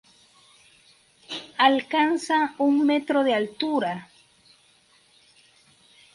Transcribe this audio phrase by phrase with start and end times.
[1.67, 3.93] Alcanza un metro de altura.